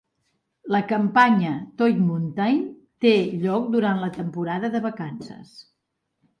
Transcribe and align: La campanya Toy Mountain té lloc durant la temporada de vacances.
La 0.75 0.79
campanya 0.91 1.51
Toy 1.81 1.93
Mountain 2.07 2.65
té 3.07 3.13
lloc 3.45 3.71
durant 3.79 4.03
la 4.07 4.13
temporada 4.19 4.75
de 4.77 4.85
vacances. 4.91 5.57